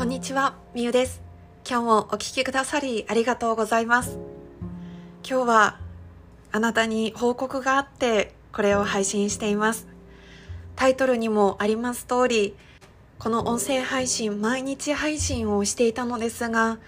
[0.00, 1.20] こんにちは、みゆです。
[1.68, 4.16] 今日もお聞きくださりありがとうございます。
[5.28, 5.78] 今日は
[6.52, 9.86] あなたに報告があってこれを配信しています。
[10.74, 12.56] タイトルにもあります通り、
[13.18, 16.78] この音声配信毎日配信をしていたのですが、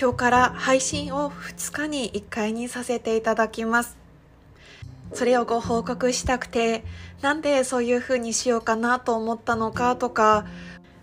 [0.00, 3.98] 今日から配信を2日に1回にさせていただきます。
[5.12, 6.84] それをご報告したくて、
[7.20, 10.46] なんでそういう風にしようかなと思ったのかとか、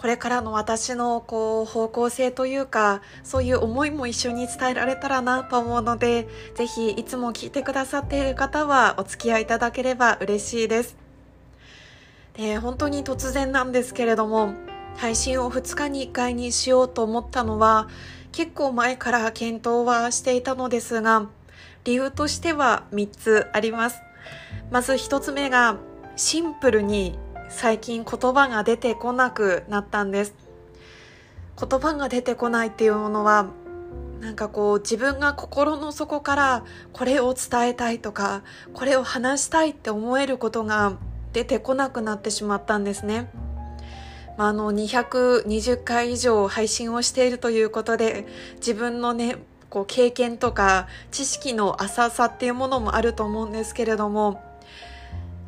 [0.00, 10.96] これからの私のこう方向性というか、そういう思いも一緒に伝えられたらなと思うので、ぜひいつも聞いてくださっている方はお付き合いいただければ嬉しいです。
[12.32, 14.54] で、本当に突然なんですけれども、
[14.96, 17.86] 配信を2日に1回にしようと思ったのは、
[18.32, 21.26] 結構前から検討はしていたのですが、
[21.84, 24.00] 理由としては3つあります。
[24.70, 25.76] まず1つ目が、
[26.16, 27.18] シンプルに
[27.50, 30.34] 最近言葉が出てこなくなったんです。
[31.58, 33.48] 言葉が出てこないっていうものは、
[34.20, 38.42] なんかこう自分が心の底からこれを伝えたいとか、
[38.72, 40.96] これを話したいって思えることが
[41.32, 43.30] 出てこなくなってしまったんですね。
[44.38, 48.26] まあ、あの220回以上配信をしているということで
[48.56, 49.36] 自分のね
[49.68, 54.40] こう経験とか知識の浅さっていうものもあると思うんですけれども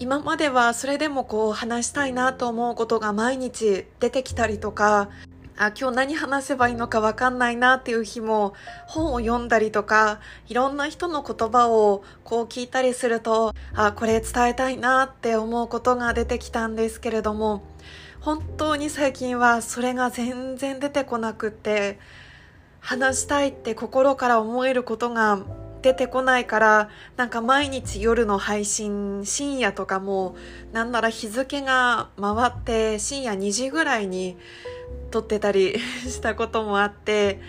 [0.00, 5.08] 今まではそれでもこう話したいなと思うことが毎日出てきたりとか
[5.56, 8.54] あ今日何話せばいいのかわかんないなっていう日も
[8.86, 17.64] 本を読んだりとかいろんな人の言葉をこう聞いたりするとあこれ伝えたいなって思うことが出てきたんですけれども
[18.20, 21.98] 本当に最近はそれが全然出てこなくって
[22.78, 25.40] 話したいって心から思えることが
[25.88, 30.36] 出てこないからなんか毎日夜の配信深夜とかも
[30.70, 34.36] なんなら日付が回って深夜2時ぐらいに
[35.10, 37.40] 撮ってたり したこともあって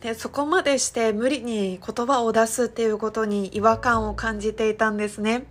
[0.00, 5.44] でそこまでして無理に言葉を出すっていうことに違和感を感じていたんですね。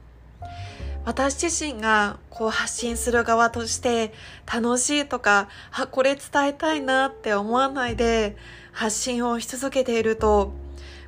[1.05, 4.11] 私自身がこう発信する側として
[4.51, 8.35] 楽しいとか、あ、これ伝えたいなって思わないで
[8.71, 10.51] 発信をし続けていると、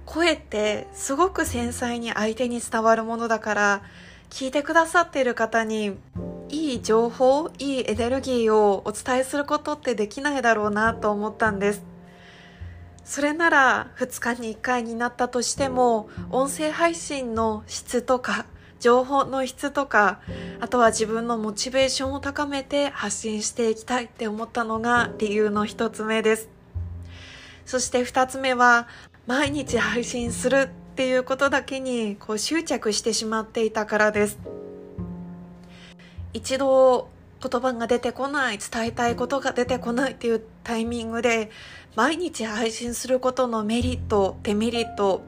[0.08, 3.82] 声ってすごく繊細に相手に伝わるものだから、
[4.30, 5.98] 聞いてくださっている方に
[6.50, 11.84] いい情報、いいエネルギーをお伝えすることってできないだろうなと思ったんです。
[13.04, 18.46] それなら2日に1回になったとしても、音声配信の質とか
[18.80, 20.22] 情報の質とか、
[20.62, 26.50] あとは自分のモチベーションを高めて発信していきたいって思ったのが理由の一つ目です。
[27.66, 28.88] そして二つ目は、
[29.28, 34.40] 毎日配信するっていうことだけにこう執着してしまっていたからです。
[36.32, 37.10] 一度
[37.42, 41.52] 言葉が出てこない、伝えたいことが出てこないっていうタイミングで、
[41.96, 45.26] 毎日配信することのメリット、デメリット、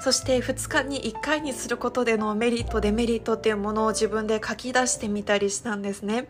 [0.00, 6.28] そして2日に1回にすることでのメリットデメリットっていうものを自分で書き出してみたりしたんですね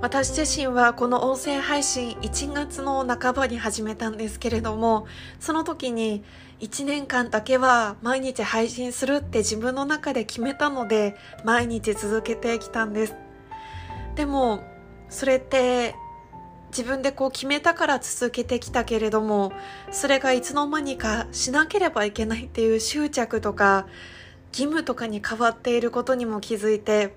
[0.00, 5.08] 私自身はこの音声配信1月の半ばに始めたんですけれども
[5.40, 6.22] その時に
[6.60, 13.16] 1年間だけは毎日配信するって自分の中で決めたので毎日続けてきたんです。
[14.14, 14.62] でも
[15.08, 15.96] それって
[16.70, 19.52] 自分でこう決めたから続けてきたけれども
[19.90, 23.86] それがいつの間にかしなければいけないっていう執着とか
[24.52, 27.14] 義務とかに変わっていることにも気づいて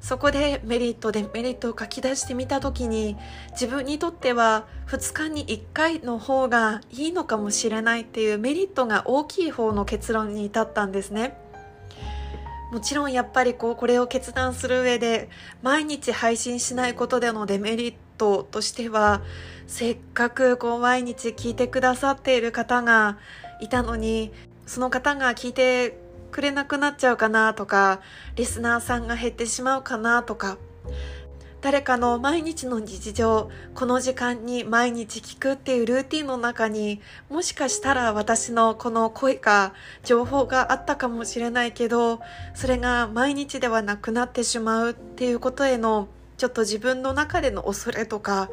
[0.00, 3.16] そこでメリットでメリットを書き出してみた時に
[3.52, 11.38] 自分にとっては2日に1回の方がいいのかもしれないっていうメリットが大きい方の結論に至ったんですね。
[12.72, 15.28] もちろんやっぱりこうこれを決断する上で
[15.62, 19.22] 毎日配信しないことでのデメリットとしては
[19.66, 23.18] せっかくこう毎日聞いてくださっている方が
[23.60, 24.32] いたのに
[24.66, 25.96] その方が聞いて
[26.30, 28.00] くれなくなっちゃうかなとか
[28.34, 30.58] リスナーさんが減ってしまうかなとか
[31.66, 39.72] 誰かの毎日の日常、この時間に毎日聞くっていうルーティンの中に、もしかしたら私のこの声か
[40.04, 42.20] 情報があったかもしれないけど、
[42.54, 46.06] それが毎日ではなくなってしまうっていうことへの、
[46.36, 48.48] ちょっと自分の中での恐れとか、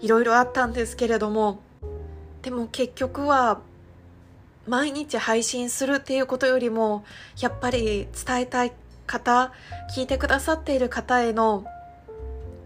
[0.00, 1.60] いろいろあったんですけれども、
[2.42, 3.60] でも結局は、
[4.66, 7.04] 毎日配信するっていうことよりも、
[7.40, 8.72] やっぱり伝えたい
[9.06, 9.52] 方、
[9.94, 11.64] 聞いてくださっている方への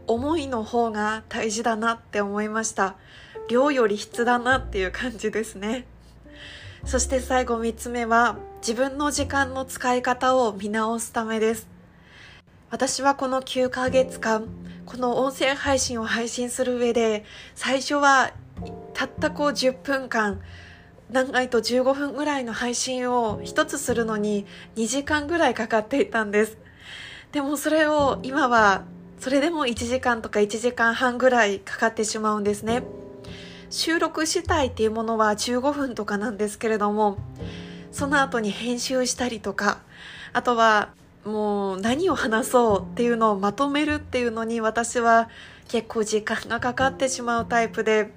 [0.06, 2.96] 思いの方が大事だなって思いました。
[3.48, 5.86] 量より質だなっていう感じですね。
[6.84, 11.68] そして最後3つ目は自分の時間の使い方を見直すためです。
[12.70, 14.46] 私はこの9ヶ月間
[14.86, 17.24] この音声配信を配信する上で
[17.54, 18.32] 最初は
[18.94, 20.40] たったこう10分間
[21.12, 24.46] 長いと15分ぐらいの配信を一つするのに
[24.76, 26.58] 2時間ぐらいかかっていたんです。
[27.32, 28.84] でもそれを今は
[29.18, 32.82] それでも1時間とか1時間半ぐらいかかってしまうんですね。
[33.70, 37.18] 収録したいっていうものは15分とかなんですけれども
[37.92, 39.80] その後に編集したりとか
[40.32, 40.92] あとは
[41.24, 45.28] もう何を話そうっていうのをまとめるっていうのに私は
[45.68, 48.10] 結構時間がかかってしまうタイプで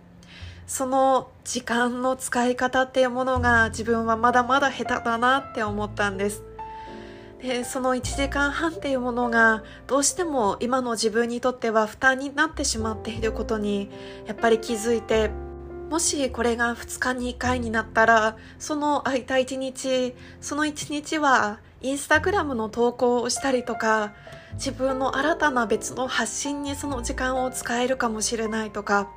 [0.68, 6.44] その時間の使い方っていうものが自分はまだまだ下手だなって思ったんです。
[7.42, 13.90] でその1時間半っていうものがどうしても今の自分にとっては負担になってしまっていることに
[14.26, 15.30] やっぱり気づいて
[15.90, 24.14] もしこれが2日に1回になったらその空いた1日その1日はインスタグラムの投稿をしたりとか
[24.54, 29.10] 自分の新たな別の発信にその時間を使えるかもしれないとか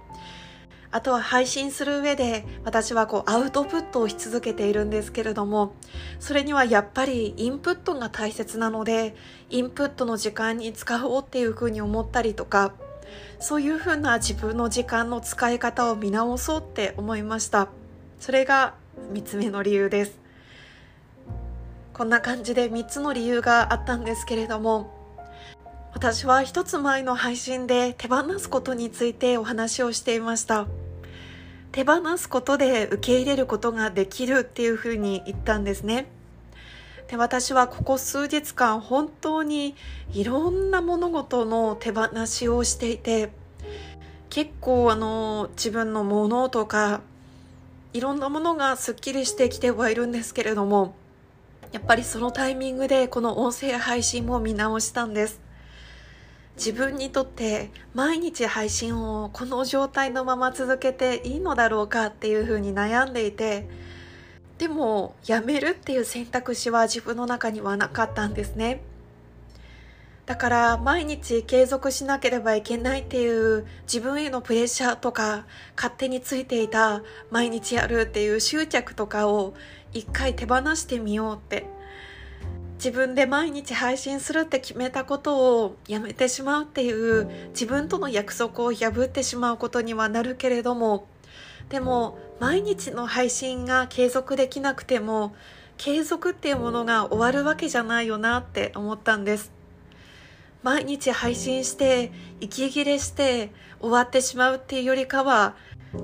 [0.91, 5.75] あとは配信する上で私はこうアウトプットをし続けているんですけれども
[6.21, 9.15] それにはやっぱりインプットが大切なので
[9.51, 12.73] インプットの時間に使おうっていうふうに思ったりとか
[13.39, 17.69] そういうふうな自分の時間の使い方を見直そうって思いました。
[18.19, 18.75] それが
[19.13, 20.19] 3つ目の理由です。
[21.93, 24.96] こんな感じで3つの理由があったんですけれども
[25.97, 30.67] 私は一つ前の配信で手放すことについてお話をしていました。
[31.73, 36.05] 手放すことで受け入れることができるっていうふうに言ったんですね。
[37.09, 39.75] で私はここ数日間本当に
[40.13, 43.31] いろんな物事の手放しをしていて
[44.29, 47.01] 結構あの自分のものとか
[47.95, 50.95] いろんなものがすっきりしてきてはいるんですけれども
[51.73, 55.46] やっぱりそのタイミングでこの音声配信も見直したんです。
[56.57, 63.69] 自分にとって毎日配信をこの状態のまま続けていいのだろうかっていうふうに悩んでいて
[64.59, 68.81] でもやめるっていう選択肢は自分の中にはなかったんですね。
[70.25, 79.55] だから毎日継続しなければいけないっていう自分へのプレッシャーとか勝手についていた毎日やるっていう執着とかを
[79.93, 81.67] 一回手放してみようって
[82.77, 91.07] 自分で毎日配信するって決めたことをやめてしまうっていう自分との約束を破ってしまうことにはなるけれども
[91.71, 95.35] でも毎日の配信が継続できなくても
[95.79, 99.53] 継続っていうものが終わるわけじゃないよなって思ったんです。
[100.63, 105.55] 毎日配信して息切れして終わってしまうっていうよりかは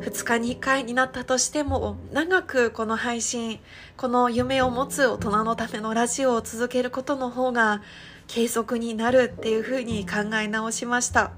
[0.00, 3.60] 2日に1回になったとしても長くこの配信
[3.96, 7.82] この夢を持つ大人のためのラジオを続けることの方が
[8.26, 11.32] 継続になるっていうふうに考え直しました。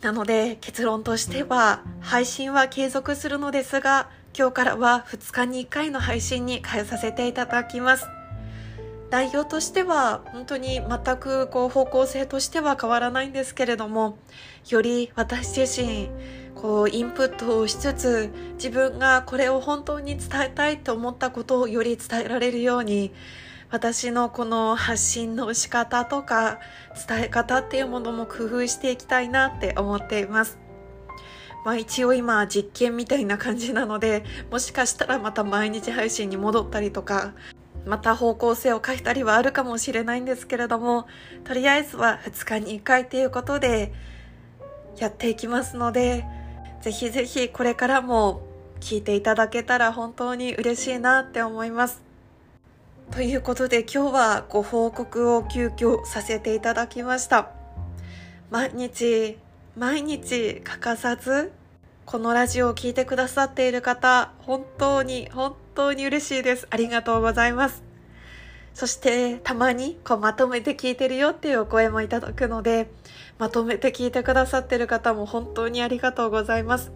[0.00, 8.06] なので結論としては配信は継続するのですが今日からは2日に1回の配信に変えさせていただきます。
[9.10, 14.18] 内容としては本当に全くこう方向性としては変わらないんですけれども
[14.68, 16.10] より私自身
[16.60, 23.12] こうインプットをしつつ自分がこれを本当に伝えたいと思ったことをより伝えられるように
[23.70, 26.58] 私のこの発信の仕方とか
[27.08, 30.58] 伝え方っていうものも工夫していきたいなって思っています。
[31.64, 37.34] まあ一応今実験みたいな感じなのでもしかしたらまた毎日配信に戻ったりとか
[37.84, 41.06] また方向性を変えたりはあるかもしれないんですけれども
[41.44, 43.92] とりあえずは2日に1回ということで
[44.98, 46.24] やっていきますので
[46.80, 48.42] ぜひぜひこれからも
[48.80, 52.02] 聞いていただけたら本当に嬉しいなって思います。
[53.10, 57.50] ということで今日はご報告を急遽させていただきました。
[58.50, 59.38] 毎日、
[59.76, 61.52] 毎日欠かさず、
[62.06, 66.66] このラジオを聴いてくださっている方、本当に本当に嬉しいです。
[66.70, 67.87] ありがとうございます。
[68.78, 72.88] そしてたまにこうまとめて聞いてるよっていうお声もいただくので、
[73.36, 76.92] まとめて聞いてくださってる方も本当にありがとうございます。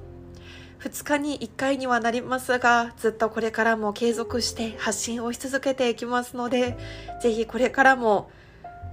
[0.79, 6.79] 2日に1回にはなりますが、ずっとこれからも継続して発信をし続けていきますので、
[7.21, 8.31] ぜひこれからも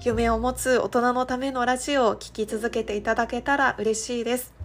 [0.04, 4.56] 夢を持つ大人のためのラジオを聴き続けていただけたら嬉しいです。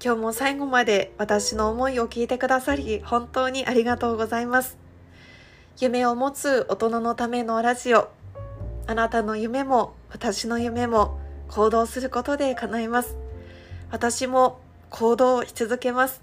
[0.00, 4.85] 今日も最後まで私の思いを聞いてくださり、本当にありがとうございます。
[5.78, 8.08] 夢を持つ大人のためのラジオ。
[8.86, 13.14] あなたの夢も私の夢も行動することで叶います。
[13.90, 16.22] 私も行動し続けます。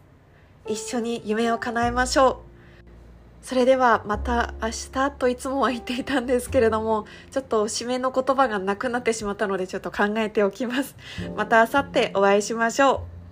[0.67, 2.41] 一緒に夢を叶えましょ
[3.43, 3.45] う。
[3.45, 10.95] それではまた明日といつもは言っていたんですけれども、ちょっと締めの言葉がなくなってしまったのでちょっと考えておきます。
[11.37, 13.22] また明後日お会いしましょう。